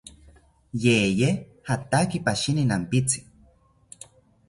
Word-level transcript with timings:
Yeye 0.83 1.29
jataki 1.67 2.17
pashini 2.25 2.63
nampitzi 2.71 3.19